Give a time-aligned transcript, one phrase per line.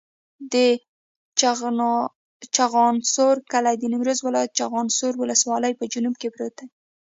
[0.53, 0.55] د
[2.55, 6.67] چخانسور کلی د نیمروز ولایت، چخانسور ولسوالي په جنوب کې پروت دی.